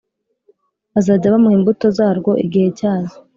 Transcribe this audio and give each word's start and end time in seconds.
bazajya 0.93 1.33
bamuha 1.33 1.55
imbuto 1.59 1.85
za 1.97 2.07
rwo 2.19 2.31
igihe 2.45 2.67
cya 2.79 2.93
zo.” 3.07 3.17